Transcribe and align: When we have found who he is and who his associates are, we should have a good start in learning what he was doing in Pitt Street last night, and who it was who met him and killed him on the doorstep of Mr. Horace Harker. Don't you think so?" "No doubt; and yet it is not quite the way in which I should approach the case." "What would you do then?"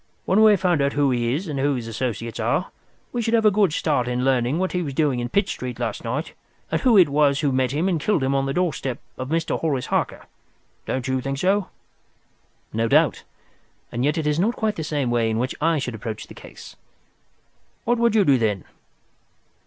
When 0.25 0.41
we 0.41 0.49
have 0.49 0.59
found 0.59 0.81
who 0.93 1.11
he 1.11 1.35
is 1.35 1.47
and 1.47 1.59
who 1.59 1.75
his 1.75 1.85
associates 1.87 2.39
are, 2.39 2.71
we 3.13 3.21
should 3.21 3.35
have 3.35 3.45
a 3.45 3.51
good 3.51 3.71
start 3.71 4.07
in 4.07 4.25
learning 4.25 4.57
what 4.57 4.71
he 4.71 4.81
was 4.81 4.95
doing 4.95 5.19
in 5.19 5.29
Pitt 5.29 5.47
Street 5.47 5.77
last 5.79 6.03
night, 6.03 6.33
and 6.71 6.81
who 6.81 6.97
it 6.97 7.07
was 7.07 7.41
who 7.41 7.51
met 7.51 7.69
him 7.71 7.87
and 7.87 8.01
killed 8.01 8.23
him 8.23 8.33
on 8.33 8.47
the 8.47 8.53
doorstep 8.53 8.99
of 9.15 9.29
Mr. 9.29 9.59
Horace 9.59 9.85
Harker. 9.85 10.25
Don't 10.87 11.07
you 11.07 11.21
think 11.21 11.37
so?" 11.37 11.69
"No 12.73 12.87
doubt; 12.87 13.21
and 13.91 14.03
yet 14.03 14.17
it 14.17 14.25
is 14.25 14.39
not 14.39 14.55
quite 14.55 14.75
the 14.75 15.05
way 15.05 15.29
in 15.29 15.37
which 15.37 15.53
I 15.61 15.77
should 15.77 15.93
approach 15.93 16.25
the 16.25 16.33
case." 16.33 16.75
"What 17.83 17.99
would 17.99 18.15
you 18.15 18.25
do 18.25 18.39
then?" 18.39 18.65